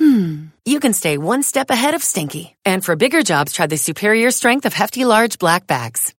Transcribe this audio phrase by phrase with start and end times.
[0.00, 2.56] hmm, you can stay one step ahead of stinky.
[2.64, 6.14] And for bigger jobs, try the superior strength of Hefty Large Black Bags.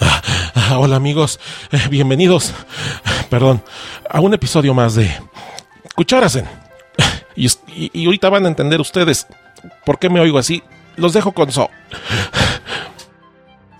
[0.00, 1.38] Ah, hola amigos,
[1.72, 2.52] Eh, bienvenidos,
[3.30, 3.62] perdón,
[4.10, 5.10] a un episodio más de
[5.94, 6.46] Cucharasen.
[7.34, 9.26] Y, es- y- y ahorita van a entender ustedes
[9.84, 10.62] por qué me oigo así.
[10.96, 11.70] Los dejo con So.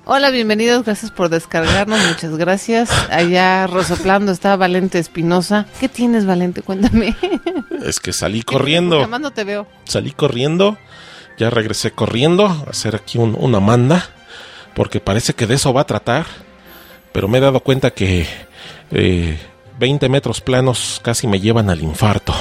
[0.08, 2.90] Hola, bienvenidos, gracias por descargarnos, muchas gracias.
[3.10, 5.66] Allá rosoplando está Valente Espinosa.
[5.80, 6.62] ¿Qué tienes, Valente?
[6.62, 7.16] Cuéntame.
[7.84, 9.66] Es que salí corriendo, no te veo.
[9.84, 10.78] salí corriendo,
[11.38, 14.08] ya regresé corriendo a hacer aquí un- una manda,
[14.76, 16.24] porque parece que de eso va a tratar,
[17.12, 18.28] pero me he dado cuenta que
[18.92, 19.40] eh,
[19.80, 22.32] 20 metros planos casi me llevan al infarto.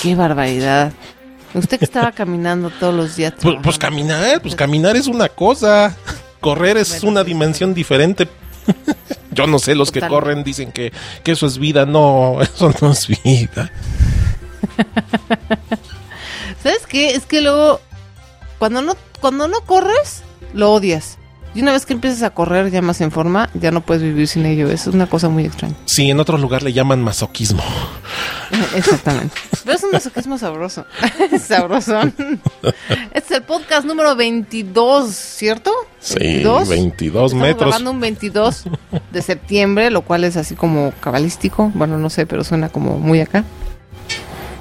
[0.00, 0.92] Qué barbaridad.
[1.54, 3.34] Usted que estaba caminando todos los días.
[3.40, 5.96] Pues, pues caminar, pues caminar es una cosa.
[6.40, 8.28] Correr es Bueno, una dimensión diferente.
[9.32, 10.92] Yo no sé, los que corren dicen que,
[11.22, 11.86] que eso es vida.
[11.86, 13.70] No, eso no es vida.
[16.62, 17.14] ¿Sabes qué?
[17.14, 17.80] Es que luego,
[18.58, 20.22] cuando no, cuando no corres,
[20.54, 21.18] lo odias.
[21.54, 24.26] Y una vez que empiezas a correr ya más en forma, ya no puedes vivir
[24.26, 24.70] sin ello.
[24.70, 25.74] Es una cosa muy extraña.
[25.84, 27.62] Sí, en otro lugar le llaman masoquismo.
[28.74, 29.34] Exactamente.
[29.64, 30.86] Pero es un masoquismo sabroso.
[31.40, 32.14] Sabrosón.
[33.12, 35.72] Este es el podcast número 22, ¿cierto?
[36.00, 36.68] Sí, 22.
[36.70, 37.68] 22 Estamos metros.
[37.68, 38.64] grabando un 22
[39.10, 41.70] de septiembre, lo cual es así como cabalístico.
[41.74, 43.44] Bueno, no sé, pero suena como muy acá.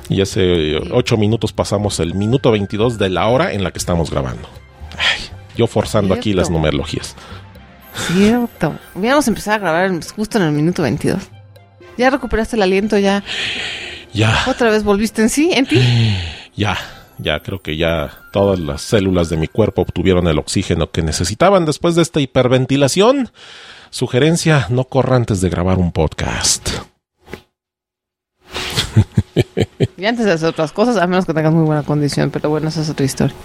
[0.09, 4.11] Y hace 8 minutos pasamos el minuto 22 de la hora en la que estamos
[4.11, 4.49] grabando.
[4.97, 7.15] Ay, yo forzando aquí las numerologías.
[7.93, 8.75] Cierto.
[8.95, 11.21] Hubiéramos empezado a grabar justo en el minuto 22.
[11.97, 13.23] Ya recuperaste el aliento, ya.
[14.13, 15.81] Ya, Otra vez volviste en sí, en ti.
[16.55, 16.77] ya,
[17.17, 21.65] ya creo que ya todas las células de mi cuerpo obtuvieron el oxígeno que necesitaban
[21.65, 23.29] después de esta hiperventilación.
[23.89, 26.69] Sugerencia, no corra antes de grabar un podcast.
[29.97, 32.69] Y antes de hacer otras cosas, a menos que tengas muy buena condición, pero bueno,
[32.69, 33.35] esa es otra historia.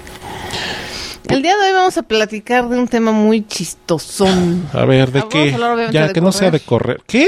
[1.29, 4.69] El día de hoy vamos a platicar de un tema muy chistosón.
[4.73, 5.51] A ver, ¿de Ah, vamos qué?
[5.51, 7.03] a hablar, obviamente, Ya, de que no sea de correr.
[7.07, 7.27] ¿Qué?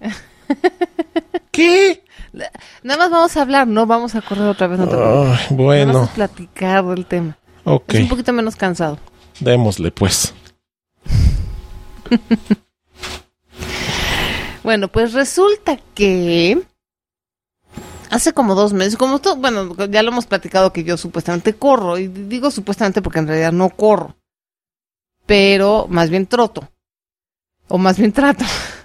[1.50, 2.02] ¿Qué?
[2.82, 4.78] Nada más vamos a hablar, no vamos a correr otra vez.
[4.78, 4.86] No
[5.24, 7.38] más bueno, a platicar del tema.
[7.64, 8.98] ok, Es un poquito menos cansado.
[9.40, 10.34] démosle pues.
[14.62, 16.60] Bueno, pues resulta que
[18.10, 21.98] hace como dos meses, como todo, bueno, ya lo hemos platicado que yo supuestamente corro,
[21.98, 24.16] y digo supuestamente porque en realidad no corro,
[25.26, 26.68] pero más bien troto,
[27.68, 28.44] o más bien trato,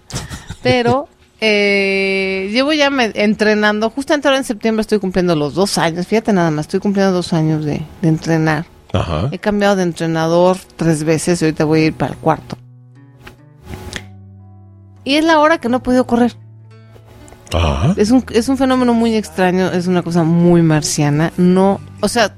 [0.63, 1.07] pero
[1.39, 6.33] eh, llevo ya me- entrenando, justamente ahora en septiembre estoy cumpliendo los dos años, fíjate
[6.33, 8.65] nada más, estoy cumpliendo dos años de, de entrenar.
[8.93, 9.29] Ajá.
[9.31, 12.57] He cambiado de entrenador tres veces y ahorita voy a ir para el cuarto.
[15.03, 16.35] Y es la hora que no he podido correr.
[17.97, 21.31] Es un, es un fenómeno muy extraño, es una cosa muy marciana.
[21.37, 22.33] No, o sea,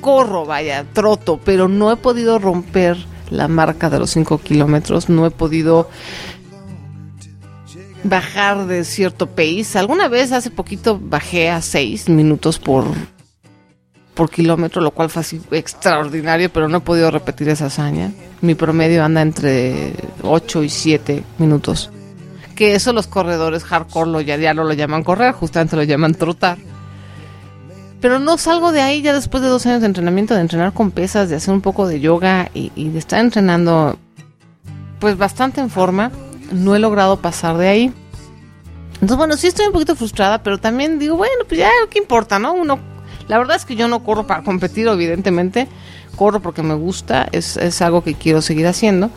[0.00, 2.96] corro, vaya, troto, pero no he podido romper
[3.30, 5.88] la marca de los 5 kilómetros, no he podido
[8.02, 9.78] bajar de cierto pace.
[9.78, 12.86] Alguna vez hace poquito bajé a 6 minutos por,
[14.14, 18.10] por kilómetro, lo cual fue así extraordinario, pero no he podido repetir esa hazaña.
[18.40, 21.90] Mi promedio anda entre 8 y 7 minutos
[22.60, 26.12] que eso los corredores hardcore lo, ya, ya no lo llaman correr, justamente lo llaman
[26.14, 26.58] trotar.
[28.02, 30.90] Pero no salgo de ahí ya después de dos años de entrenamiento, de entrenar con
[30.90, 33.98] pesas, de hacer un poco de yoga y, de estar entrenando
[34.98, 36.12] pues bastante en forma.
[36.52, 37.94] No he logrado pasar de ahí.
[38.96, 42.38] Entonces, bueno, sí estoy un poquito frustrada, pero también digo, bueno, pues ya, ¿qué importa,
[42.38, 42.52] no?
[42.52, 42.78] Uno,
[43.26, 45.66] la verdad es que yo no corro para competir, evidentemente.
[46.14, 49.08] Corro porque me gusta, es, es algo que quiero seguir haciendo.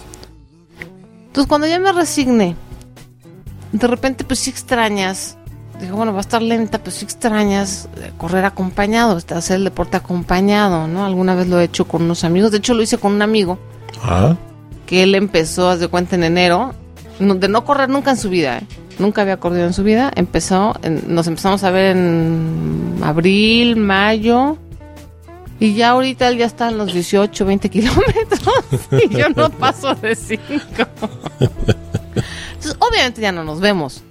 [1.27, 2.55] Entonces, cuando ya me resigné,
[3.73, 5.37] de repente pues sí extrañas,
[5.81, 9.63] digo, bueno, va a estar lenta, pues sí extrañas eh, correr acompañado, este, hacer el
[9.65, 11.05] deporte acompañado, ¿no?
[11.05, 13.59] Alguna vez lo he hecho con unos amigos, de hecho lo hice con un amigo,
[14.03, 14.35] Ah,
[14.85, 16.73] que él empezó, haz de cuenta, en enero,
[17.19, 18.67] de no correr nunca en su vida, ¿eh?
[18.99, 24.57] Nunca había corrido en su vida, empezó, en- nos empezamos a ver en abril, mayo,
[25.59, 28.43] y ya ahorita él ya está en los 18, 20 kilómetros,
[29.03, 30.41] y yo no paso de 5.
[32.63, 34.01] Entonces, obviamente ya no nos vemos.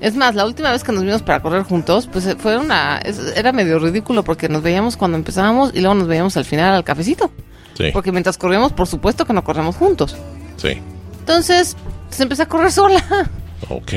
[0.00, 3.00] Es más, la última vez que nos vimos para correr juntos, pues eh, fue una.
[3.36, 6.84] Era medio ridículo porque nos veíamos cuando empezábamos y luego nos veíamos al final al
[6.84, 7.30] cafecito.
[7.76, 10.16] Sí, Porque mientras corríamos, por supuesto que no corremos juntos.
[10.56, 10.80] sí.
[11.20, 11.76] Entonces,
[12.08, 13.02] pues empecé a correr sola.
[13.68, 13.92] Ok.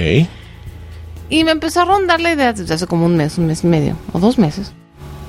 [1.30, 3.68] Y me empezó a rondar la idea desde hace como un mes, un mes y
[3.68, 4.72] medio, o dos meses.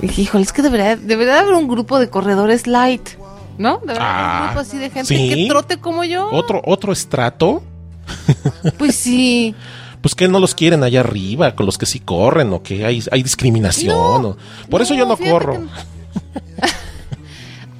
[0.03, 3.11] Y dije, híjole, es que debería, debería haber un grupo de corredores light,
[3.59, 3.79] ¿no?
[3.79, 5.29] Debería haber Ah, un grupo así de gente sí.
[5.29, 6.29] que trote como yo.
[6.33, 7.63] Otro, otro estrato.
[8.79, 9.55] Pues sí.
[10.01, 13.03] Pues que no los quieren allá arriba, con los que sí corren, o que hay,
[13.11, 14.23] hay discriminación.
[14.23, 14.37] No, o-
[14.69, 15.59] Por eso yo no corro.
[15.61, 15.69] no.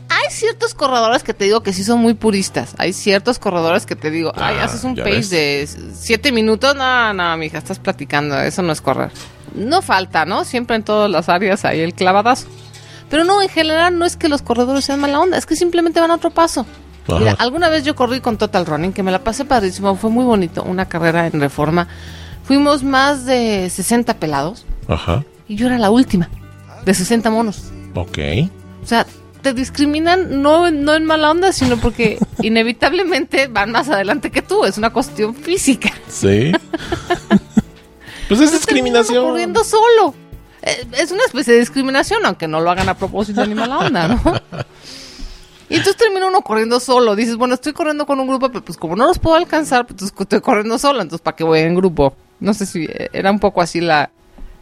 [0.09, 2.75] Hay ciertos corredores que te digo que sí son muy puristas.
[2.79, 5.31] Hay ciertos corredores que te digo, ay, Ah, haces un pace ves.
[5.31, 6.75] de siete minutos.
[6.77, 8.39] No, no, mija, estás platicando.
[8.41, 9.11] Eso no es correr.
[9.55, 10.45] No falta, ¿no?
[10.45, 12.47] Siempre en todas las áreas hay el clavadazo.
[13.11, 16.01] Pero no, en general no es que los corredores sean mala onda, es que simplemente
[16.01, 16.65] van a otro paso.
[17.09, 20.25] Mira, alguna vez yo corrí con Total Running, que me la pasé padrísimo, fue muy
[20.25, 21.87] bonito, una carrera en reforma.
[22.45, 25.25] Fuimos más de 60 pelados Ajá.
[25.49, 26.29] y yo era la última,
[26.85, 27.65] de 60 monos.
[27.95, 28.19] Ok.
[28.83, 29.07] O sea,
[29.43, 34.65] te discriminan no, no en mala onda, sino porque inevitablemente van más adelante que tú.
[34.65, 35.91] Es una cuestión física.
[36.09, 36.53] Sí.
[38.29, 39.25] pues es uno discriminación.
[39.25, 40.15] corriendo solo.
[40.63, 44.09] Eh, Es una especie de discriminación, aunque no lo hagan a propósito ni mala onda,
[44.09, 44.21] ¿no?
[45.75, 47.17] Y entonces termina uno corriendo solo.
[47.17, 49.95] Dices, bueno, estoy corriendo con un grupo, pero pues como no los puedo alcanzar, pues
[49.95, 51.03] entonces estoy corriendo solo.
[51.03, 52.15] Entonces, ¿para qué voy en grupo?
[52.39, 54.11] No sé si eh, era un poco así la,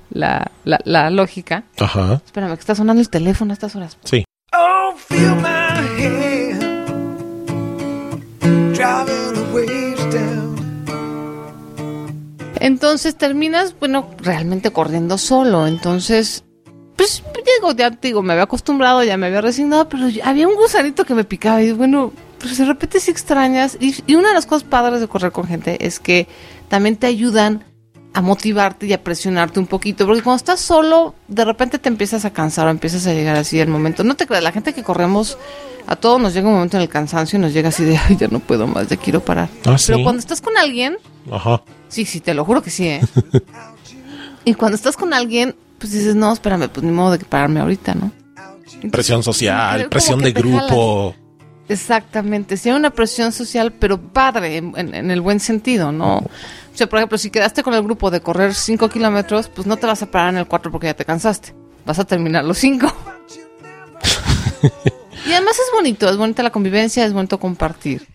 [0.08, 1.64] la, la, la lógica.
[1.78, 2.22] Ajá.
[2.24, 3.98] Espérame, que está sonando el teléfono a estas horas.
[4.04, 4.24] Sí.
[4.56, 6.62] Oh, feel my hand
[8.74, 10.52] driving the waves down.
[12.58, 15.66] Entonces terminas, bueno, realmente corriendo solo.
[15.66, 16.44] Entonces,
[16.96, 17.22] pues
[17.58, 21.04] digo, ya te digo, me había acostumbrado, ya me había resignado, pero había un gusanito
[21.04, 23.76] que me picaba y bueno, pues de repente si extrañas.
[23.80, 26.28] Y, y una de las cosas padres de correr con gente es que
[26.68, 27.64] también te ayudan
[28.14, 32.24] a motivarte y a presionarte un poquito, porque cuando estás solo, de repente te empiezas
[32.24, 34.04] a cansar o empiezas a llegar así el momento.
[34.04, 35.38] No te creas, la gente que corremos,
[35.86, 38.16] a todos nos llega un momento en el cansancio y nos llega así de, ay,
[38.16, 39.48] ya no puedo más, ya quiero parar.
[39.64, 39.86] Ah, ¿sí?
[39.92, 40.98] Pero cuando estás con alguien,
[41.30, 41.62] Ajá.
[41.88, 43.00] Sí, sí, te lo juro que sí, ¿eh?
[44.44, 47.58] y cuando estás con alguien, pues dices, no, espérame, pues ni modo de que pararme
[47.58, 48.12] ahorita, ¿no?
[48.36, 51.12] Entonces, Presión social, presión de grupo.
[51.68, 56.18] Exactamente, sí hay una presión social, pero padre, en, en- en el buen sentido, ¿no?
[56.18, 56.30] O
[56.74, 59.86] sea, por ejemplo, si quedaste con el grupo de correr 5 kilómetros, pues no te
[59.88, 61.52] vas a parar en el 4 porque ya te cansaste.
[61.84, 62.86] Vas a terminar los 5.
[65.26, 68.06] y además es bonito, es bonita la convivencia, es bonito compartir.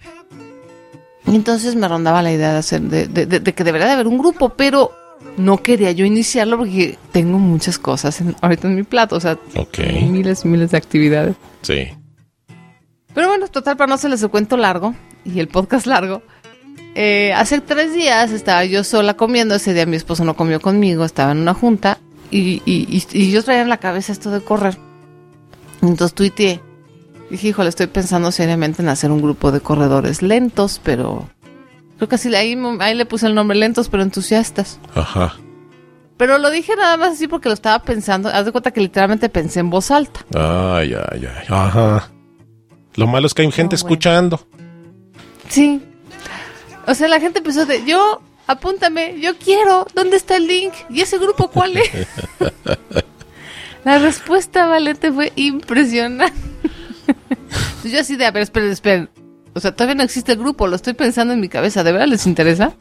[1.26, 3.94] Y entonces me rondaba la idea de hacer, de, de- de- de que debería de
[3.94, 4.92] haber un grupo, pero
[5.38, 9.38] no quería yo iniciarlo porque tengo muchas cosas en- ahorita en mi plato, o sea,
[9.56, 9.80] Ok.
[10.10, 11.36] miles y miles de actividades.
[11.62, 11.88] Sí.
[13.14, 14.94] Pero bueno, total, para no hacerles el cuento largo
[15.26, 16.22] y el podcast largo,
[16.96, 21.04] eh, hace tres días estaba yo sola comiendo, ese día mi esposo no comió conmigo,
[21.06, 22.00] estaba en una junta
[22.32, 24.78] y, y, y- y yo traía en la cabeza esto de correr.
[25.82, 26.60] Entonces tuiteé,
[27.30, 31.30] dije, híjole, estoy pensando seriamente en hacer un grupo de corredores lentos, pero...
[31.98, 34.80] Creo que así ahí, ahí le puse el nombre lentos, pero entusiastas.
[34.96, 35.36] Ajá.
[36.18, 38.30] Pero lo dije nada más así porque lo estaba pensando.
[38.30, 40.26] Haz de cuenta que literalmente pensé en voz alta.
[40.36, 41.46] Ay, ay, ay.
[41.48, 42.10] Ajá.
[42.96, 43.88] Lo malo es que hay gente bueno.
[43.88, 44.48] escuchando.
[45.50, 45.82] Sí.
[46.88, 50.74] O sea, la gente empezó de, yo, apúntame, yo quiero, ¿dónde está el link?
[50.90, 52.08] ¿Y ese grupo cuál es?
[53.84, 56.34] la respuesta, Valente, fue impresionante.
[57.84, 59.10] Yo así de, a ver, esperen, esperen.
[59.58, 62.08] O sea, todavía no existe el grupo, lo estoy pensando en mi cabeza, ¿de verdad
[62.08, 62.74] les interesa?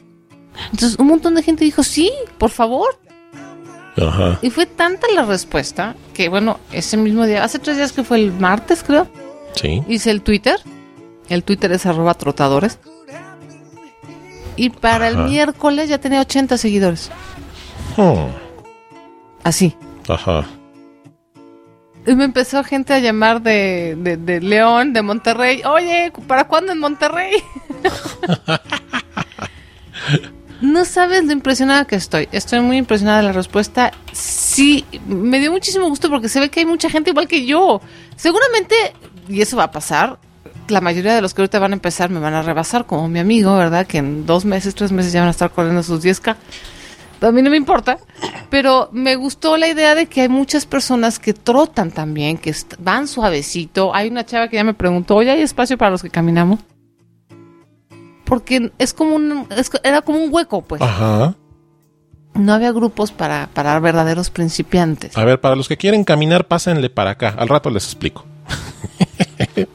[0.73, 2.99] Entonces un montón de gente dijo, sí, por favor.
[3.97, 4.39] Ajá.
[4.43, 8.19] Y fue tanta la respuesta que, bueno, ese mismo día, hace tres días que fue
[8.19, 9.09] el martes, creo,
[9.55, 9.83] Sí.
[9.89, 10.61] hice el Twitter.
[11.31, 12.79] El Twitter es arroba trotadores.
[14.57, 17.11] Y para el miércoles ya tenía 80 seguidores.
[17.97, 18.29] Hmm.
[19.45, 19.75] Así.
[20.09, 20.45] Ajá.
[22.07, 25.63] Y me empezó gente a llamar de, de, de León, de Monterrey.
[25.65, 27.33] Oye, ¿para cuándo en Monterrey?
[30.61, 32.29] no sabes lo impresionada que estoy.
[32.33, 33.93] Estoy muy impresionada de la respuesta.
[34.13, 37.81] Sí, me dio muchísimo gusto porque se ve que hay mucha gente igual que yo.
[38.17, 38.75] Seguramente,
[39.29, 40.19] y eso va a pasar,
[40.69, 43.19] la mayoría de los que ahorita van a empezar me van a rebasar, como mi
[43.19, 43.87] amigo, ¿verdad?
[43.87, 46.37] Que en dos meses, tres meses ya van a estar corriendo sus 10K.
[47.21, 47.99] A mí no me importa,
[48.51, 53.09] pero me gustó la idea de que hay muchas personas que trotan también, que van
[53.09, 53.95] suavecito.
[53.95, 56.61] Hay una chava que ya me preguntó, oye, ¿hay espacio para los que caminamos?
[58.25, 60.83] Porque es como un, es- era como un hueco, pues.
[60.83, 61.35] Ajá.
[62.35, 65.17] No había grupos para, para verdaderos principiantes.
[65.17, 67.35] A ver, para los que quieren caminar, pásenle para acá.
[67.39, 68.25] Al rato les explico.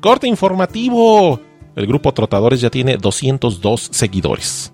[0.00, 1.40] Corte informativo.
[1.76, 4.72] El grupo Trotadores ya tiene 202 seguidores.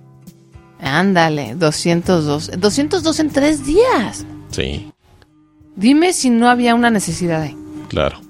[0.81, 2.53] Ándale, 202.
[2.59, 4.25] 202 en tres días.
[4.51, 4.93] Sí,
[5.77, 7.57] Dime si no había una necesidad ahí.
[7.89, 8.21] claro.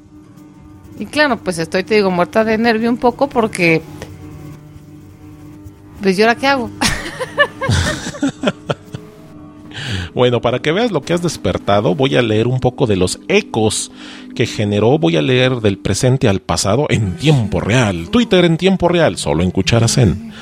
[0.98, 3.82] Y claro, pues estoy, te digo, muerta de nervio un poco porque...
[6.00, 6.70] Pues yo ahora qué hago.
[10.16, 13.20] Bueno, para que veas lo que has despertado, voy a leer un poco de los
[13.28, 13.92] ecos
[14.34, 14.98] que generó.
[14.98, 18.08] Voy a leer del presente al pasado en tiempo real.
[18.08, 20.32] Twitter en tiempo real, solo en Cucharazen.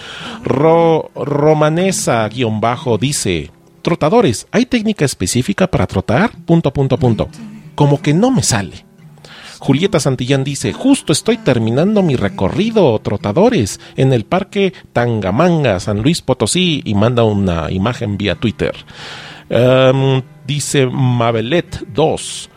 [0.45, 3.51] Ro Romanesa-bajo dice:
[3.83, 6.31] Trotadores, ¿hay técnica específica para trotar?
[6.47, 7.29] Punto, punto, punto.
[7.75, 8.85] Como que no me sale.
[9.59, 16.21] Julieta Santillán dice, justo estoy terminando mi recorrido, trotadores, en el parque Tangamanga, San Luis
[16.21, 18.77] Potosí, y manda una imagen vía Twitter.
[19.49, 22.51] Em, dice Mabelet 2,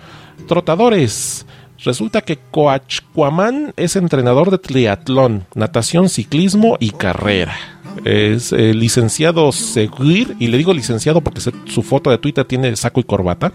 [0.48, 1.46] trotadores.
[1.84, 7.56] Resulta que Coachcuamán es entrenador de triatlón, natación, ciclismo y carrera.
[8.04, 13.00] Es eh, licenciado Seguir, y le digo licenciado porque su foto de Twitter tiene saco
[13.00, 13.52] y corbata.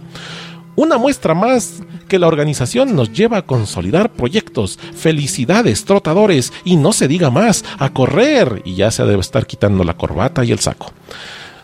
[0.74, 4.78] Una muestra más que la organización nos lleva a consolidar proyectos.
[4.94, 8.62] Felicidades, trotadores, y no se diga más, a correr.
[8.64, 10.92] Y ya se debe estar quitando la corbata y el saco.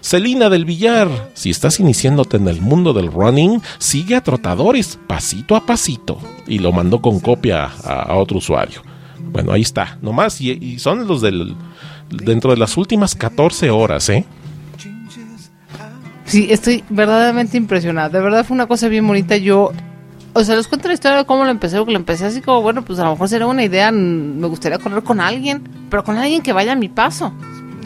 [0.09, 5.55] Celina del Villar, si estás iniciándote en el mundo del running, sigue a trotadores pasito
[5.55, 6.19] a pasito.
[6.47, 8.81] Y lo mandó con copia a, otro usuario.
[9.19, 10.41] Bueno, ahí está, nomás.
[10.41, 11.55] Y, y son los del.
[12.09, 14.25] Dentro de las últimas 14 horas, ¿eh?
[16.25, 18.09] Sí, estoy verdaderamente impresionada.
[18.09, 19.37] De verdad fue una cosa bien bonita.
[19.37, 19.73] Yo,
[20.33, 22.63] o sea, les cuento la historia de cómo lo empecé, porque lo empecé así como,
[22.63, 26.17] bueno, pues a lo mejor será una idea, me gustaría correr con alguien, pero con
[26.17, 27.35] alguien que vaya a mi paso.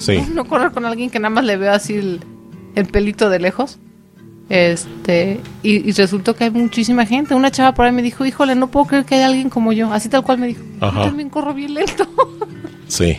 [0.03, 0.23] Sí.
[0.35, 2.21] No correr con alguien que nada más le veo así el,
[2.75, 3.79] el pelito de lejos.
[4.49, 7.35] Este, y, y resultó que hay muchísima gente.
[7.35, 9.93] Una chava por ahí me dijo, híjole, no puedo creer que haya alguien como yo.
[9.93, 10.63] Así tal cual me dijo.
[10.81, 12.07] Yo también corro bien lento.
[12.89, 13.17] Sí.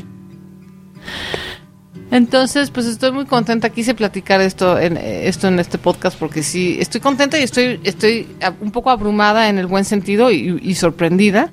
[2.12, 3.70] Entonces, pues estoy muy contenta.
[3.70, 8.28] Quise platicar esto en, esto en este podcast porque sí, estoy contenta y estoy, estoy
[8.62, 11.52] un poco abrumada en el buen sentido y, y sorprendida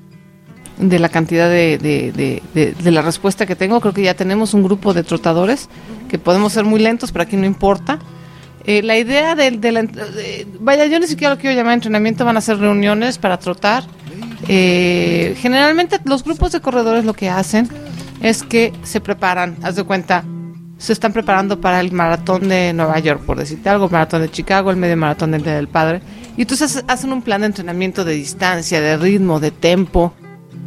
[0.80, 2.12] de la cantidad de, de,
[2.54, 3.80] de- de- la respuesta que tengo.
[3.80, 5.68] Creo que ya tenemos un grupo de trotadores
[6.08, 7.98] que podemos ser muy lentos, pero aquí no importa.
[8.64, 12.36] Eh, la idea del de de- vaya, yo ni siquiera lo quiero llamar entrenamiento, van
[12.36, 13.84] a ser reuniones para trotar.
[14.48, 17.68] Eh, generalmente los grupos de corredores lo que hacen
[18.22, 20.24] es que se preparan, haz de cuenta,
[20.78, 24.30] se están preparando para el maratón de Nueva York, por decirte algo, el maratón de
[24.30, 26.00] Chicago, el medio maratón del Día del Padre.
[26.36, 30.14] Y entonces hacen un plan de entrenamiento de distancia, de ritmo, de tempo,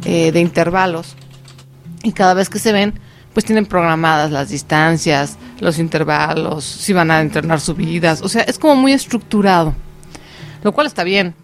[0.04, 1.14] eh, de intervalos.
[2.02, 2.98] Y cada vez que se ven,
[3.32, 8.22] pues tienen programadas las distancias, los intervalos, si van a entrenar subidas.
[8.22, 9.74] O sea, es como muy estructurado,
[10.62, 11.34] lo cual está bien.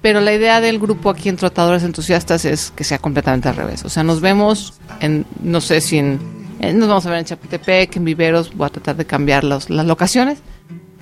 [0.00, 3.84] Pero la idea del grupo aquí en Trotadores Entusiastas es que sea completamente al revés.
[3.84, 6.20] O sea, nos vemos en, no sé si en,
[6.60, 9.70] en- nos vamos a ver en Chapultepec, en Viveros, voy a tratar de cambiar los-
[9.70, 10.38] las locaciones.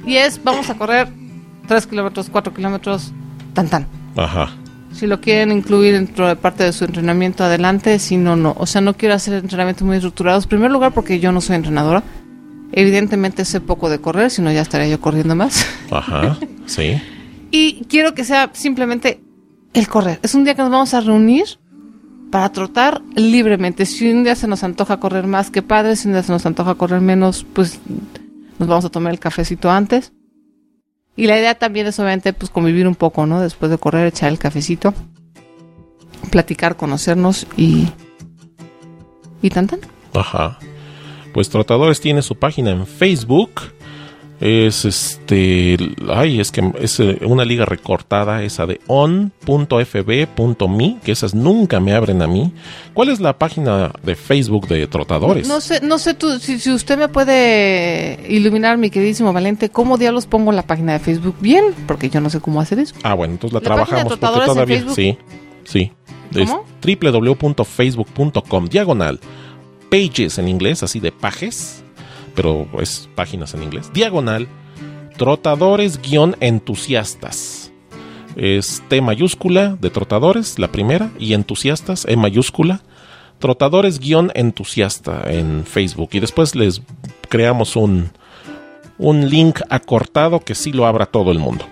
[0.07, 1.09] Y es, vamos a correr
[1.69, 3.13] 3 kilómetros, 4 kilómetros,
[3.53, 3.87] tan tan.
[4.17, 4.57] Ajá.
[4.93, 7.99] Si lo quieren incluir dentro de parte de su entrenamiento, adelante.
[7.99, 8.55] Si no, no.
[8.59, 10.45] O sea, no quiero hacer entrenamientos muy estructurados.
[10.45, 12.03] En primer lugar, porque yo no soy entrenadora.
[12.73, 15.67] Evidentemente sé poco de correr, si no ya estaría yo corriendo más.
[15.91, 16.39] Ajá.
[16.67, 17.01] Sí.
[17.53, 19.21] Y quiero que sea simplemente
[19.73, 20.19] el correr.
[20.25, 21.45] Es un día que nos vamos a reunir
[22.33, 23.87] para trotar libremente.
[23.87, 25.95] Si un día se nos antoja correr más, que padre.
[25.95, 27.79] Si un día se nos antoja correr menos, pues
[28.59, 30.13] nos vamos a tomar el cafecito antes.
[31.17, 33.41] Y la idea también es obviamente pues convivir un poco, ¿no?
[33.41, 34.93] Después de correr, echar el cafecito,
[36.31, 37.89] platicar, conocernos y...
[39.43, 39.81] Y tan tan.
[40.15, 40.59] Ajá.
[41.33, 43.76] Pues Trotadores tiene su página en Facebook.
[44.41, 45.79] Es este.
[46.09, 49.39] Ay, es que es eh, una liga recortada, esa de on.fb.me,
[51.03, 52.53] que esas nunca me abren a mí.
[52.93, 55.49] ¿Cuál es la página de Facebook de Trotadores?
[55.49, 59.97] No sé, no sé tú, si, si usted me puede iluminar, mi queridísimo Valente, ¿cómo
[59.97, 61.75] diablos pongo la página de Facebook bien?
[61.87, 62.95] Porque yo no sé cómo hacer eso.
[63.03, 64.85] Ah, bueno, entonces la, ¿La página de trabajamos porque todavía.
[64.95, 65.17] Sí,
[65.65, 65.93] sí.
[66.83, 69.19] Www.facebook.com, diagonal.
[69.91, 71.85] Pages en inglés, así de pages,
[72.37, 73.93] pero es páginas en inglés.
[73.93, 74.47] Diagonal.
[75.17, 77.73] Trotadores-entusiastas.
[78.37, 82.83] Es T mayúscula de trotadores, la primera, y entusiastas, E mayúscula.
[83.41, 86.11] Trotadores-entusiasta en Facebook.
[86.13, 86.83] Y después les
[87.29, 88.11] creamos un,
[88.99, 91.65] un link acortado que sí lo abra todo el mundo.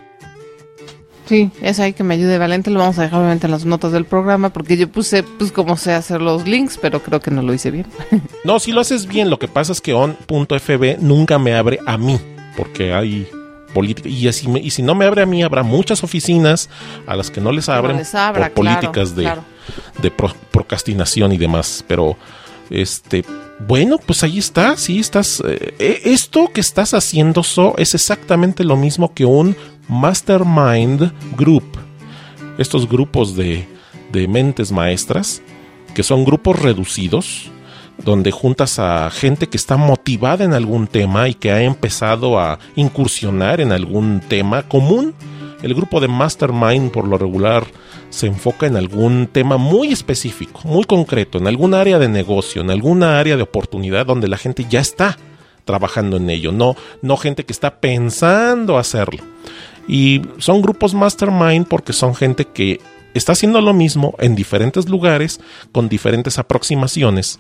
[1.26, 3.93] Sí, es ahí que me ayude Valente, lo vamos a dejar obviamente en las notas
[3.93, 7.40] del programa, porque yo puse, pues, cómo sé hacer los links, pero creo que no
[7.43, 7.87] lo hice bien.
[8.45, 11.97] No, si lo haces bien, lo que pasa es que on.fb nunca me abre a
[11.97, 12.19] mí,
[12.57, 13.26] porque hay
[13.73, 14.09] política.
[14.09, 16.69] Y, así me- y si no me abre a mí, habrá muchas oficinas
[17.07, 19.45] a las que no les abren les abra, por políticas de, claro.
[20.02, 21.83] de pro- procrastinación y demás.
[21.88, 22.16] Pero
[22.71, 23.25] Este,
[23.66, 25.43] bueno, pues ahí está, sí, estás.
[25.47, 29.54] eh, eh, esto que estás haciendo, So, es exactamente lo mismo que un
[29.88, 31.64] Mastermind Group.
[32.59, 33.67] Estos grupos de,
[34.12, 35.43] de mentes maestras,
[35.95, 37.50] que son grupos reducidos,
[37.99, 42.59] donde juntas a gente que está motivada en algún tema y que ha empezado a
[42.76, 45.14] incursionar en algún tema común.
[45.62, 47.67] El grupo de Mastermind por lo regular
[48.11, 52.71] se enfoca en algún tema muy específico, muy concreto, en algún área de negocio, en
[52.71, 55.17] alguna área de oportunidad donde la gente ya está
[55.64, 59.23] trabajando en ello, no, no gente que está pensando hacerlo.
[59.87, 62.81] Y son grupos mastermind porque son gente que
[63.14, 65.41] está haciendo lo mismo en diferentes lugares,
[65.73, 67.38] con diferentes aproximaciones.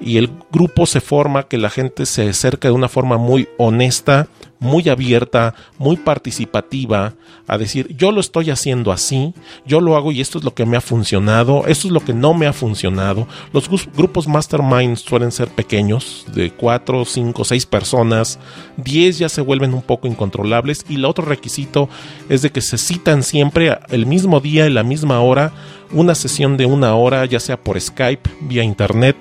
[0.00, 4.28] Y el grupo se forma que la gente se acerca de una forma muy honesta,
[4.64, 7.14] muy abierta, muy participativa,
[7.46, 9.34] a decir, yo lo estoy haciendo así,
[9.66, 12.14] yo lo hago y esto es lo que me ha funcionado, esto es lo que
[12.14, 13.28] no me ha funcionado.
[13.52, 18.38] Los grupos mastermind suelen ser pequeños, de 4, 5, 6 personas,
[18.78, 21.88] 10 ya se vuelven un poco incontrolables y el otro requisito
[22.28, 25.52] es de que se citan siempre el mismo día y la misma hora,
[25.94, 29.16] una sesión de una hora, ya sea por Skype, vía internet,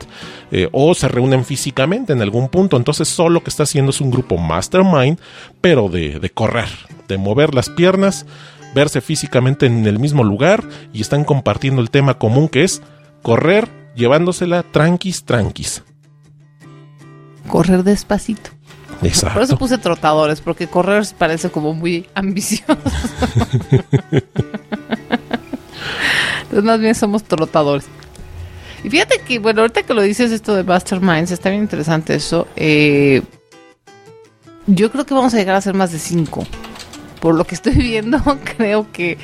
[0.51, 2.77] eh, o se reúnen físicamente en algún punto.
[2.77, 5.19] Entonces, solo lo que está haciendo es un grupo mastermind,
[5.61, 6.69] pero de, de correr,
[7.07, 8.25] de mover las piernas,
[8.73, 12.81] verse físicamente en el mismo lugar y están compartiendo el tema común que es
[13.21, 15.83] correr, llevándosela tranquis, tranquis.
[17.47, 18.49] Correr despacito.
[19.01, 19.33] Exacto.
[19.33, 22.77] Por eso puse trotadores, porque correr parece como muy ambicioso.
[26.53, 27.85] Entonces, más bien somos trotadores.
[28.83, 32.47] Y fíjate que, bueno, ahorita que lo dices esto de Masterminds, está bien interesante eso.
[32.55, 33.23] Eh,
[34.67, 36.45] yo creo que vamos a llegar a ser más de cinco.
[37.19, 38.19] Por lo que estoy viendo,
[38.57, 39.17] creo que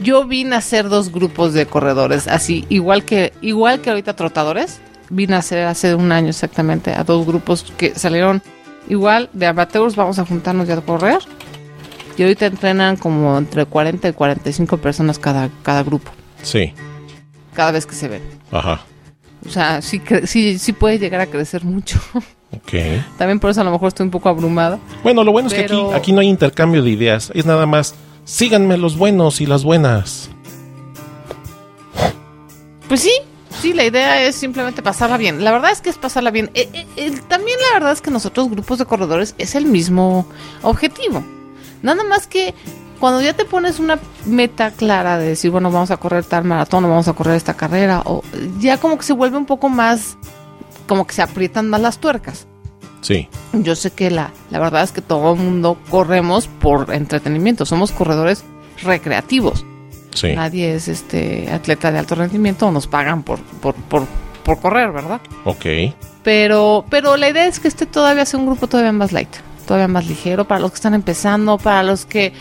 [0.00, 4.78] yo vine a hacer dos grupos de corredores, así, igual que, igual que ahorita trotadores.
[5.10, 8.42] Vine a hacer hace un año exactamente a dos grupos que salieron
[8.88, 11.18] igual de amateurs, vamos a juntarnos ya a correr.
[12.16, 16.12] Y ahorita entrenan como entre 40 y 45 personas cada, cada grupo,
[16.42, 16.72] Sí,
[17.54, 18.22] cada vez que se ven.
[18.52, 18.84] ajá.
[19.46, 22.00] O sea, sí, sí, sí puede llegar a crecer mucho.
[22.52, 22.72] Ok.
[23.18, 24.78] También por eso a lo mejor estoy un poco abrumada.
[25.02, 27.30] Bueno, lo bueno es que aquí, aquí no hay intercambio de ideas.
[27.34, 30.30] Es nada más, síganme los buenos y las buenas.
[32.88, 33.12] Pues sí,
[33.60, 35.42] sí, la idea es simplemente pasarla bien.
[35.42, 36.50] La verdad es que es pasarla bien.
[36.54, 40.26] Eh, eh, eh, también la verdad es que nosotros, grupos de corredores, es el mismo
[40.62, 41.24] objetivo.
[41.82, 42.54] Nada más que
[42.98, 46.84] cuando ya te pones una meta clara de decir, bueno, vamos a correr tal maratón
[46.84, 48.22] o vamos a correr esta carrera, o
[48.58, 50.16] ya como que se vuelve un poco más,
[50.86, 52.46] como que se aprietan más las tuercas.
[53.02, 57.64] Sí, Yo sé que la, la verdad es que todo el mundo corremos por entretenimiento,
[57.64, 58.42] somos corredores
[58.82, 59.64] recreativos.
[60.12, 60.34] sí.
[60.34, 64.06] Nadie es este atleta de alto rendimiento o nos pagan por, por, por,
[64.44, 65.20] por correr, ¿verdad?
[65.44, 65.66] Ok.
[66.24, 69.28] Pero, pero la idea es que este todavía sea un grupo todavía más light,
[69.66, 72.32] todavía más ligero para los que están empezando, para los que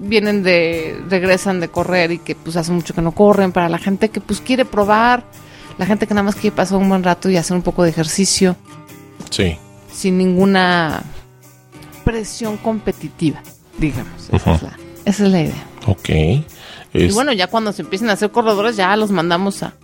[0.00, 3.78] vienen de, regresan de correr y que pues hace mucho que no corren, para la
[3.78, 5.24] gente que pues quiere probar,
[5.78, 7.90] la gente que nada más quiere pasar un buen rato y hacer un poco de
[7.90, 8.56] ejercicio
[9.30, 9.56] Sí.
[9.92, 11.02] sin ninguna
[12.04, 13.42] presión competitiva,
[13.78, 14.28] digamos.
[14.32, 15.64] Esa, es, la, esa es la idea.
[15.86, 16.08] Ok.
[16.92, 19.74] Y bueno, ya cuando se empiecen a hacer corredores, ya los mandamos a,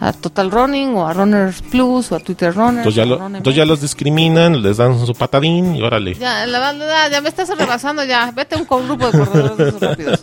[0.00, 2.78] a Total Running o a Runners Plus o a Twitter Runners.
[2.86, 6.14] entonces, ya lo- entonces los discriminan, les dan su patadín y órale.
[6.14, 8.30] Ya, la ya me estás rebasando ya.
[8.32, 10.22] Vete a un grupo de corredores de esos rápidos.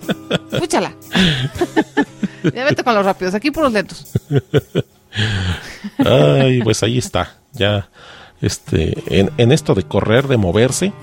[0.52, 0.94] Escúchala.
[2.54, 3.34] ya vete con los rápidos.
[3.34, 4.06] Aquí por los lentos.
[6.06, 7.36] Ay, pues ahí está.
[7.54, 7.90] Ya,
[8.42, 10.94] este, en, en esto de correr, de moverse,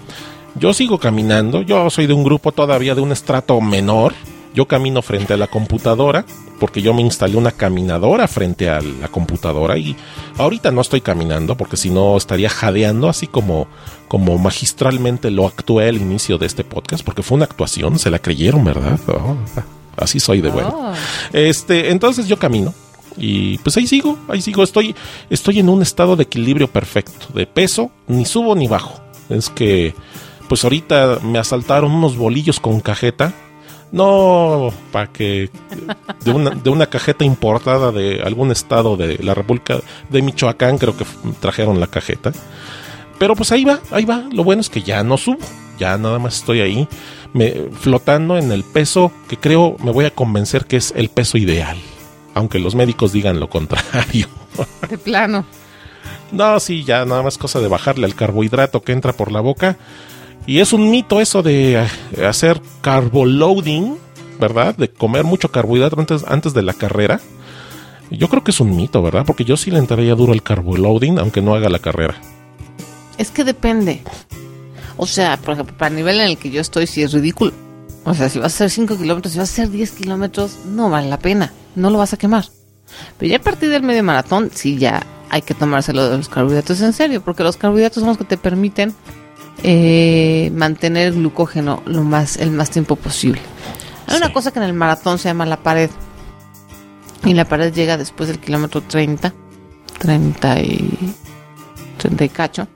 [0.54, 1.62] yo sigo caminando.
[1.62, 4.14] Yo soy de un grupo todavía de un estrato menor.
[4.58, 6.24] Yo camino frente a la computadora
[6.58, 9.94] porque yo me instalé una caminadora frente a la computadora y
[10.36, 13.68] ahorita no estoy caminando porque si no estaría jadeando así como,
[14.08, 18.18] como magistralmente lo actué al inicio de este podcast porque fue una actuación, se la
[18.18, 18.98] creyeron, ¿verdad?
[19.06, 19.36] Oh,
[19.96, 20.72] así soy de bueno.
[20.74, 20.92] Oh.
[21.32, 22.74] Este, entonces yo camino
[23.16, 24.92] y pues ahí sigo, ahí sigo, estoy
[25.30, 29.00] estoy en un estado de equilibrio perfecto, de peso, ni subo ni bajo.
[29.28, 29.94] Es que
[30.48, 33.32] pues ahorita me asaltaron unos bolillos con cajeta.
[33.90, 35.50] No, para que
[36.24, 40.96] de una, de una cajeta importada de algún estado de la República de Michoacán, creo
[40.96, 41.06] que
[41.40, 42.32] trajeron la cajeta.
[43.18, 44.24] Pero pues ahí va, ahí va.
[44.30, 45.38] Lo bueno es que ya no subo,
[45.78, 46.88] ya nada más estoy ahí
[47.32, 51.38] me, flotando en el peso que creo me voy a convencer que es el peso
[51.38, 51.76] ideal.
[52.34, 54.28] Aunque los médicos digan lo contrario.
[54.88, 55.44] De plano.
[56.30, 59.76] No, sí, ya nada más cosa de bajarle al carbohidrato que entra por la boca.
[60.48, 63.98] Y es un mito eso de eh, hacer carboloading,
[64.40, 64.74] ¿verdad?
[64.74, 67.20] De comer mucho carbohidrato antes, antes de la carrera.
[68.10, 69.26] Yo creo que es un mito, ¿verdad?
[69.26, 72.14] Porque yo sí le entraría duro el carboloading, aunque no haga la carrera.
[73.18, 74.00] Es que depende.
[74.96, 77.52] O sea, por ejemplo, para el nivel en el que yo estoy, sí es ridículo.
[78.04, 80.88] O sea, si vas a hacer 5 kilómetros, si vas a hacer 10 kilómetros, no
[80.88, 81.52] vale la pena.
[81.76, 82.46] No lo vas a quemar.
[83.18, 86.80] Pero ya a partir del medio maratón, sí ya hay que tomárselo de los carbohidratos
[86.80, 88.94] en serio, porque los carbohidratos son los que te permiten
[89.62, 93.40] eh, mantener el glucógeno lo más, el más tiempo posible.
[94.06, 95.90] Hay una cosa que en el maratón se llama la pared.
[97.24, 99.34] Y la pared llega después del kilómetro 30,
[99.98, 101.14] 30 y
[101.98, 102.68] 30 y cacho.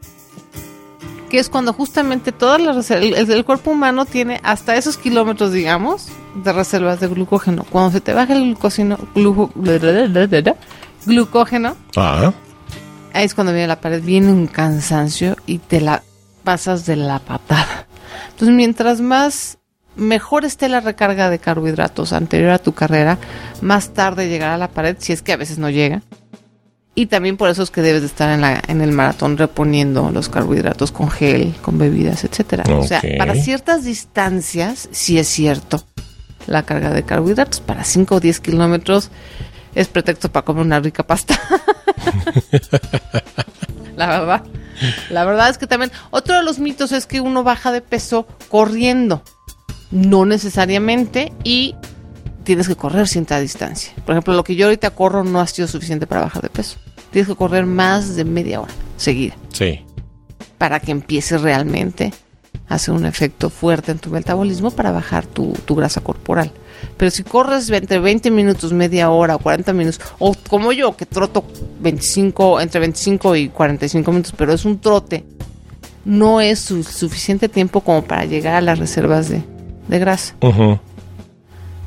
[1.31, 6.09] Que es cuando justamente todas las el, el cuerpo humano tiene hasta esos kilómetros, digamos,
[6.35, 7.65] de reservas de glucógeno.
[7.71, 8.99] Cuando se te baja el glucógeno,
[11.07, 12.33] glucógeno, Ah,
[13.15, 16.03] ahí es cuando viene la pared, viene un cansancio y te la
[16.45, 17.87] pasas de la patada.
[18.31, 19.59] Entonces, mientras más
[19.97, 23.19] mejor esté la recarga de carbohidratos anterior a tu carrera,
[23.61, 26.03] más tarde llegará a la pared, si es que a veces no llega.
[26.95, 30.11] Y también por eso es que debes de estar en, la, en el maratón reponiendo
[30.11, 32.65] los carbohidratos con gel, con bebidas, etcétera.
[32.77, 35.83] O sea, para ciertas distancias, sí es cierto.
[36.47, 39.11] La carga de carbohidratos para 5 o 10 kilómetros
[39.75, 41.41] es pretexto para comer una rica pasta.
[43.97, 44.45] la verdad.
[45.11, 48.27] La verdad es que también otro de los mitos es que uno baja de peso
[48.49, 49.23] corriendo.
[49.91, 51.75] No necesariamente y
[52.45, 53.93] tienes que correr cierta distancia.
[54.05, 56.79] Por ejemplo, lo que yo ahorita corro no ha sido suficiente para bajar de peso.
[57.11, 59.85] Tienes que correr más de media hora seguida sí.
[60.59, 62.13] para que empiece realmente
[62.69, 66.53] a hacer un efecto fuerte en tu metabolismo para bajar tu, tu grasa corporal.
[66.97, 71.07] Pero si corres entre 20 minutos, media hora o 40 minutos, o como yo que
[71.07, 71.45] troto
[71.81, 75.25] 25, entre 25 y 45 minutos, pero es un trote,
[76.05, 79.43] no es su- suficiente tiempo como para llegar a las reservas de,
[79.89, 80.35] de grasa.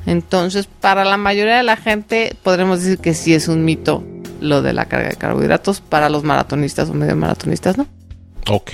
[0.05, 4.03] Entonces, para la mayoría de la gente, podremos decir que sí es un mito
[4.39, 5.81] lo de la carga de carbohidratos.
[5.81, 7.87] Para los maratonistas o medio maratonistas, no.
[8.49, 8.73] Ok,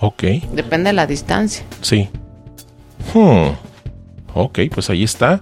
[0.00, 1.64] ok, Depende de la distancia.
[1.80, 2.08] sí.
[3.14, 3.50] Hmm.
[4.36, 5.40] Ok, pues ahí está.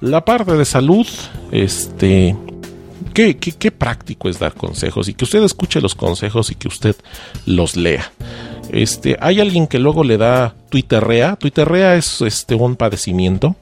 [0.00, 1.06] La parte de salud,
[1.50, 2.36] este...
[3.14, 6.68] Qué, qué, qué práctico es dar consejos y que usted escuche los consejos y que
[6.68, 6.96] usted
[7.46, 8.10] los lea.
[8.70, 11.36] Este, hay alguien que luego le da twitterrea.
[11.36, 13.54] Twitterrea es este un padecimiento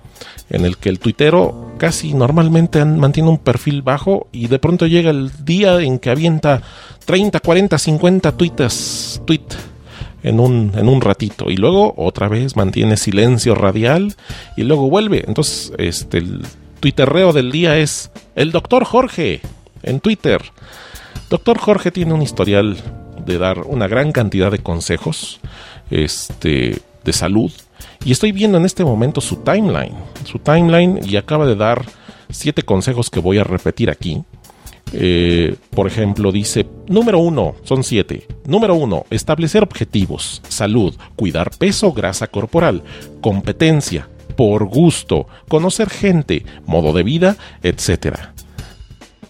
[0.50, 4.86] en el que el tuitero casi normalmente an- mantiene un perfil bajo y de pronto
[4.86, 6.62] llega el día en que avienta
[7.06, 9.40] 30, 40, 50 tweets, tweet
[10.22, 14.14] en un, en un ratito y luego otra vez mantiene silencio radial
[14.56, 15.24] y luego vuelve.
[15.26, 16.42] Entonces, este, el
[16.80, 19.40] tuiterreo del día es el doctor Jorge
[19.82, 20.42] en Twitter.
[21.28, 22.76] Doctor Jorge tiene un historial
[23.24, 25.40] de dar una gran cantidad de consejos
[25.90, 27.52] este, de salud.
[28.04, 29.94] Y estoy viendo en este momento su timeline.
[30.24, 31.84] Su timeline y acaba de dar
[32.30, 34.22] siete consejos que voy a repetir aquí.
[34.92, 38.26] Eh, por ejemplo, dice, número uno, son siete.
[38.46, 42.82] Número uno, establecer objetivos, salud, cuidar peso, grasa corporal,
[43.20, 48.34] competencia, por gusto, conocer gente, modo de vida, etcétera.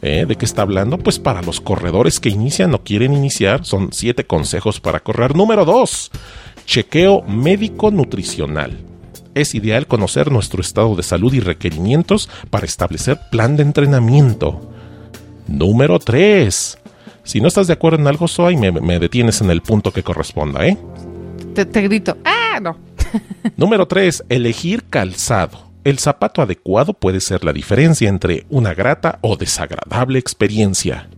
[0.02, 0.24] ¿Eh?
[0.26, 0.96] ¿De qué está hablando?
[0.96, 5.36] Pues para los corredores que inician o quieren iniciar, son siete consejos para correr.
[5.36, 6.10] Número dos,
[6.64, 8.78] chequeo médico nutricional.
[9.34, 14.69] Es ideal conocer nuestro estado de salud y requerimientos para establecer plan de entrenamiento.
[15.50, 16.78] Número 3.
[17.24, 20.02] Si no estás de acuerdo en algo, soy, me, me detienes en el punto que
[20.02, 20.78] corresponda, ¿eh?
[21.54, 22.78] Te, te grito, ¡ah, no!
[23.56, 24.24] Número 3.
[24.28, 25.68] Elegir calzado.
[25.82, 31.08] El zapato adecuado puede ser la diferencia entre una grata o desagradable experiencia.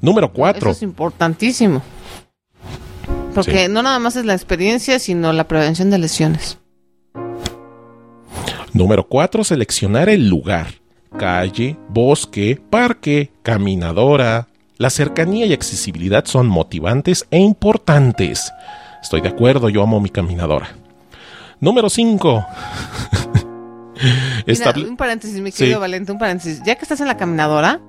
[0.00, 0.70] Número Eso 4.
[0.70, 1.82] es importantísimo.
[3.34, 3.72] Porque Sí.
[3.72, 6.58] no nada más es la experiencia, sino la prevención de lesiones.
[8.72, 9.44] Número 4.
[9.44, 10.79] Seleccionar el lugar.
[11.18, 14.46] Calle, bosque, parque, caminadora.
[14.78, 18.52] La cercanía y accesibilidad son motivantes e importantes.
[19.02, 20.68] Estoy de acuerdo, yo amo mi caminadora.
[21.60, 22.46] Número 5.
[24.46, 25.80] Mira, un paréntesis, mi querido Sí.
[25.80, 26.62] Valente, un paréntesis.
[26.64, 27.80] Ya que estás en la caminadora,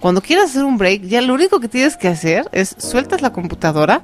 [0.00, 3.32] cuando quieras hacer un break, ya lo único que tienes que hacer es sueltas la
[3.32, 4.02] computadora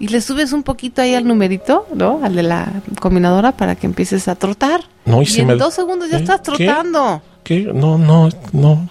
[0.00, 2.20] y le subes un poquito ahí al numerito, ¿no?
[2.24, 2.66] Al de la
[3.00, 4.80] caminadora para que empieces a trotar.
[5.04, 6.20] No, y en me- dos segundos ya ¿Eh?
[6.20, 7.22] estás trotando.
[7.22, 7.37] ¿Qué?
[7.50, 8.88] No, no, no.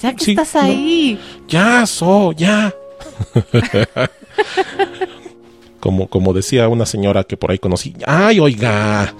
[0.00, 0.60] Ya que Sí, estás no.
[0.62, 1.18] ahí.
[1.48, 2.74] Ya, so, ya.
[5.80, 7.94] como, como decía una señora que por ahí conocí.
[8.06, 9.14] Ay, oiga.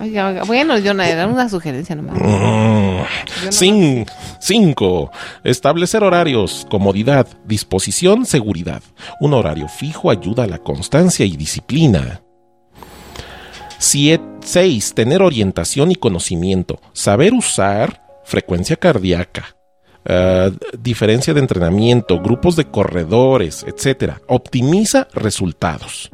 [0.00, 0.42] Oiga, oiga.
[0.44, 2.16] Bueno, Jonah, era una sugerencia nomás.
[2.20, 2.98] Mm.
[3.44, 4.06] Yo Cin-
[4.40, 5.10] cinco.
[5.44, 8.82] Establecer horarios, comodidad, disposición, seguridad.
[9.20, 12.22] Un horario fijo ayuda a la constancia y disciplina.
[14.48, 14.94] 6.
[14.94, 16.80] Tener orientación y conocimiento.
[16.92, 19.54] Saber usar frecuencia cardíaca.
[20.10, 24.22] eh, diferencia de entrenamiento, grupos de corredores, etcétera.
[24.26, 26.10] Optimiza resultados.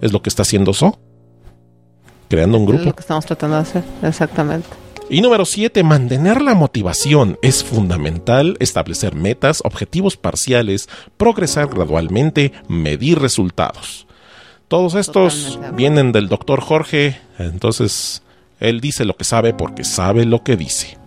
[0.00, 0.98] Es lo que está haciendo So.
[2.28, 2.84] Creando un Es grupo.
[2.86, 4.66] lo que estamos tratando de hacer, exactamente.
[5.08, 7.38] Y número 7, mantener la motivación.
[7.40, 14.05] Es fundamental establecer metas, objetivos parciales, progresar gradualmente, medir resultados.
[14.68, 18.22] Todos estos Totalmente vienen del doctor Jorge, entonces
[18.58, 20.98] él dice lo que sabe porque sabe lo que dice.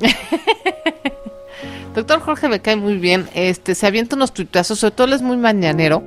[1.94, 3.28] Doctor Jorge me cae muy bien.
[3.34, 6.02] Este, se avienta unos tuitazos, sobre todo él es muy mañanero.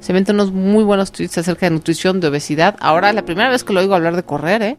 [0.00, 2.76] Se avienta unos muy buenos tweets acerca de nutrición, de obesidad.
[2.80, 4.78] Ahora, la primera vez que lo oigo hablar de correr, ¿eh?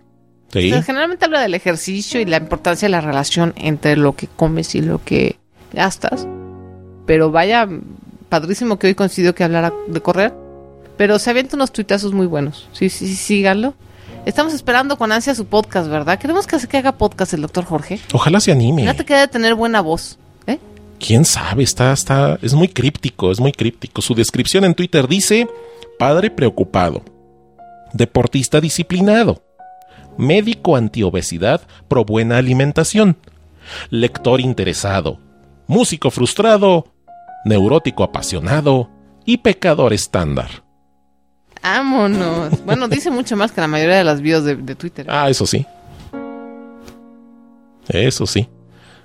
[0.51, 0.71] ¿Sí?
[0.83, 4.81] Generalmente habla del ejercicio y la importancia de la relación entre lo que comes y
[4.81, 5.37] lo que
[5.71, 6.27] gastas.
[7.05, 7.69] Pero vaya,
[8.27, 10.33] padrísimo que hoy coincidió que hablara de correr.
[10.97, 12.67] Pero se avienta unos tuitazos muy buenos.
[12.73, 13.73] Sí, sí, sí, síganlo.
[14.25, 16.19] Estamos esperando con ansia su podcast, ¿verdad?
[16.19, 17.99] Queremos que, que haga podcast el doctor Jorge.
[18.13, 18.83] Ojalá se anime.
[18.83, 20.19] Fíjate que debe tener buena voz.
[20.45, 20.59] ¿eh?
[20.99, 21.63] ¿Quién sabe?
[21.63, 24.01] Está, está, es muy críptico, es muy críptico.
[24.01, 25.47] Su descripción en Twitter dice,
[25.97, 27.03] padre preocupado,
[27.93, 29.41] deportista disciplinado,
[30.17, 33.17] médico antiobesidad pro buena alimentación,
[33.89, 35.19] lector interesado,
[35.65, 36.85] músico frustrado,
[37.43, 38.89] neurótico apasionado
[39.25, 40.63] y pecador estándar.
[41.63, 42.65] Vámonos.
[42.65, 45.05] Bueno, dice mucho más que la mayoría de las bios de, Twitter.
[45.09, 45.65] Ah, eso sí.
[47.87, 48.47] Eso sí.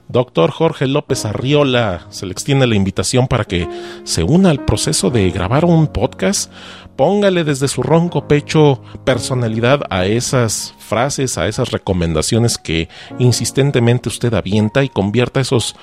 [0.08, 3.68] Doctor Jorge López Arriola, se le extiende la invitación para que
[4.04, 6.52] se una al proceso de grabar un podcast.
[6.94, 12.88] Póngale desde su ronco pecho personalidad a esas frases, a esas recomendaciones que
[13.18, 15.74] insistentemente usted avienta y convierta esos,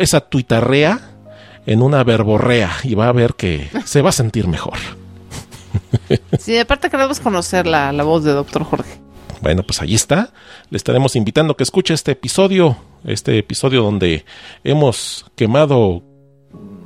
[0.00, 1.00] esa tuitarrea
[1.66, 4.78] en una verborrea y va a ver que se va a sentir mejor.
[6.38, 9.00] Sí, aparte queremos conocer la, la voz de doctor Jorge.
[9.42, 10.32] Bueno, pues ahí está.
[10.70, 12.76] Le estaremos invitando a que escuche este episodio.
[13.04, 14.24] Este episodio donde
[14.62, 16.02] hemos quemado.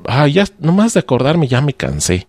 [0.06, 2.28] Ah, ya, nomás de acordarme, ya me cansé.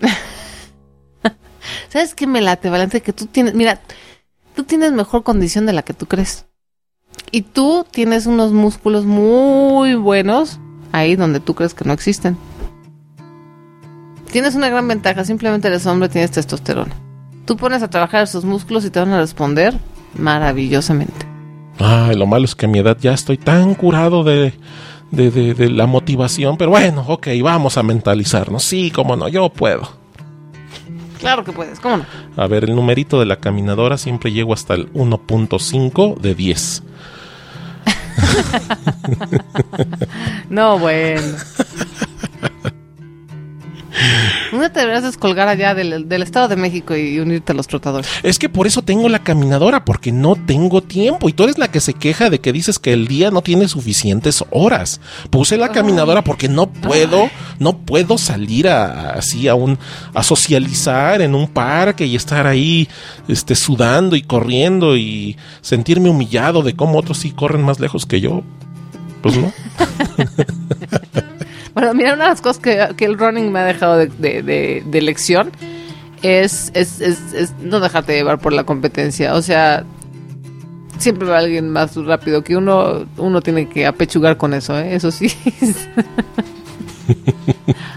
[1.88, 3.00] ¿Sabes qué me late, Valente?
[3.00, 3.80] Que tú tienes, mira,
[4.54, 6.44] tú tienes mejor condición de la que tú crees.
[7.30, 10.58] Y tú tienes unos músculos muy buenos
[10.92, 12.36] ahí donde tú crees que no existen.
[14.32, 16.94] Tienes una gran ventaja, simplemente eres hombre, tienes testosterona.
[17.46, 19.74] Tú pones a trabajar esos músculos y te van a responder
[20.14, 21.26] maravillosamente.
[21.78, 24.52] Ay, lo malo es que a mi edad ya estoy tan curado de,
[25.10, 26.56] de, de- de la motivación.
[26.58, 28.62] Pero bueno, ok, vamos a mentalizarnos.
[28.64, 29.96] Sí, cómo no, yo puedo.
[31.20, 32.04] Claro que puedes, ¿cómo no?
[32.36, 36.82] A ver, el numerito de la caminadora siempre llego hasta el 1.5 de 10.
[40.50, 41.22] No, bueno.
[44.52, 48.08] Día te deberías descolgar allá del, del Estado de México y unirte a los trotadores.
[48.22, 51.28] Es que por eso tengo la caminadora, porque no tengo tiempo.
[51.28, 53.68] Y tú eres la que se queja de que dices que el día no tiene
[53.68, 55.00] suficientes horas.
[55.30, 59.78] Puse la caminadora porque no puedo, no puedo salir a, así a un,
[60.14, 62.88] a socializar en un parque y estar ahí,
[63.28, 68.20] este, sudando y corriendo y sentirme humillado de cómo otros sí corren más lejos que
[68.20, 68.42] yo.
[69.22, 69.52] Pues no.
[71.78, 74.42] Bueno, mira, una de las cosas que, que el running me ha dejado de, de,
[74.42, 75.52] de- de lección
[76.22, 79.34] es, es, es, es no dejarte llevar por la competencia.
[79.34, 79.84] O sea,
[80.98, 83.06] siempre va alguien más rápido que uno.
[83.16, 84.96] Uno tiene que apechugar con eso, ¿eh?
[84.96, 85.30] Eso sí.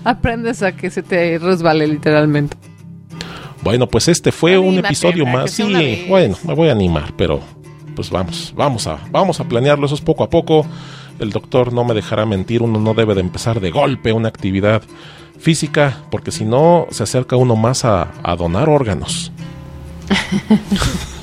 [0.03, 2.57] Aprendes a que se te resbale literalmente.
[3.63, 5.51] Bueno, pues este fue un episodio más.
[5.51, 7.39] Sí, bueno, me voy a animar, pero
[7.95, 9.85] pues vamos, vamos a, vamos a planearlo.
[9.85, 10.65] Eso es poco a poco.
[11.21, 12.63] El doctor no me dejará mentir.
[12.63, 14.81] Uno no debe de empezar de golpe una actividad
[15.39, 19.31] física, porque si no se acerca uno más a, a donar órganos.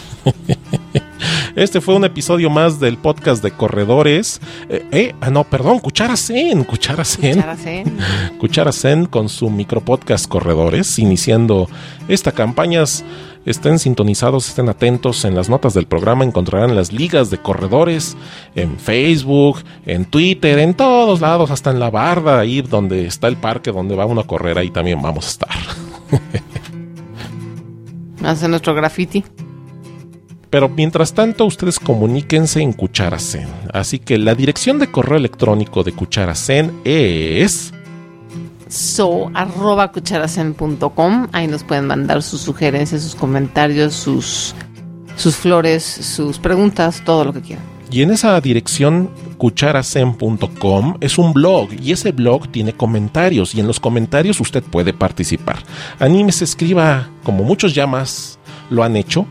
[1.59, 4.41] Este fue un episodio más del podcast de corredores.
[4.69, 7.35] Eh, eh, ah, no, perdón, Cuchara Zen, Cuchara Zen.
[7.35, 7.99] Cuchara Zen.
[8.39, 11.69] Cuchara Zen con su micropodcast Corredores, iniciando
[12.07, 12.85] esta campaña.
[13.49, 15.25] Estén sintonizados, estén atentos.
[15.25, 18.15] En las notas del programa encontrarán las ligas de corredores
[18.55, 23.39] en Facebook, en Twitter, en todos lados, hasta en la barda, ahí donde está el
[23.39, 25.57] parque donde va uno a correr, ahí también vamos a estar.
[28.23, 29.25] Hace nuestro graffiti.
[30.51, 33.49] Pero mientras tanto, ustedes comuníquense en Cuchara Zen.
[33.73, 37.73] Así que la dirección de correo electrónico de Cuchara Zen es.
[38.69, 39.93] So arroba.
[41.33, 44.55] Ahí nos pueden mandar sus sugerencias, sus comentarios, sus,
[45.17, 47.65] sus flores, sus preguntas, todo lo que quieran.
[47.91, 53.67] Y en esa dirección cucharacen.com es un blog y ese blog tiene comentarios y en
[53.67, 55.59] los comentarios usted puede participar.
[55.99, 59.27] Anímese, escriba como muchos ya más lo han hecho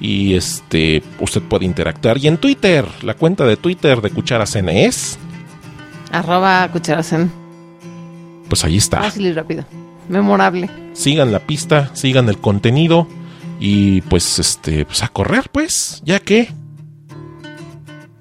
[0.00, 2.16] y este usted puede interactuar.
[2.16, 5.18] Y en Twitter, la cuenta de Twitter de Cucharas N es,
[6.10, 7.39] Arroba cucharacen.
[8.50, 9.00] Pues ahí está.
[9.00, 9.64] Fácil y rápido.
[10.10, 10.68] Memorable.
[10.92, 13.08] Sigan la pista, sigan el contenido
[13.58, 16.52] y pues este, pues a correr pues, ya que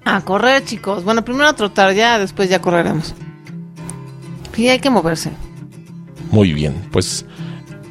[0.06, 1.04] A correr, chicos.
[1.04, 3.13] Bueno, primero a trotar ya, después ya correremos.
[4.56, 5.32] Sí, hay que moverse.
[6.32, 7.26] Muy bien, pues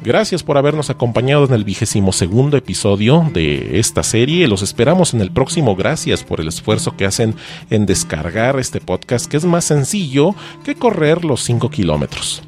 [0.03, 4.47] gracias por habernos acompañado en el vigésimo segundo episodio de esta serie.
[4.47, 5.75] Los esperamos en el próximo.
[5.75, 7.35] Gracias por el esfuerzo que hacen
[7.69, 12.43] en descargar este podcast, que es más sencillo que correr los 5 kilómetros.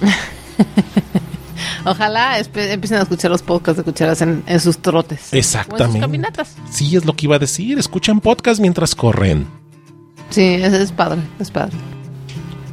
[1.84, 5.18] Ojalá empiecen a escuchar los podcasts de cucharas en, en sus trotes.
[5.32, 6.00] O en sus Exactamente.
[6.00, 6.56] caminatas.
[6.70, 7.78] Sí, es lo que iba a decir.
[7.78, 9.46] Escuchan podcast mientras corren.
[10.30, 11.76] Sí, es, es padre, es padre.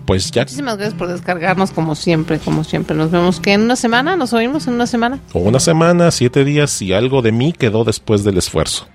[0.09, 2.97] Pues ya Muchísimas gracias por descargarnos como siempre, como siempre.
[2.97, 5.19] Nos vemos que en una semana, nos oímos en una semana.
[5.33, 8.87] una semana, siete días y algo de mí quedó después del esfuerzo.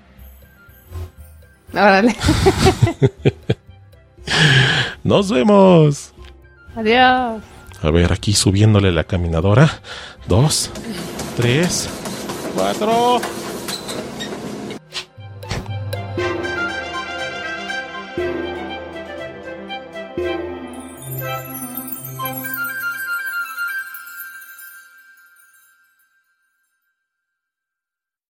[1.71, 2.17] Órale.
[5.05, 6.11] Nos vemos.
[6.75, 7.41] Adiós.
[7.81, 9.69] A ver, aquí subiéndole la caminadora.
[10.27, 10.69] Dos,
[11.37, 11.87] tres,
[12.53, 13.21] cuatro.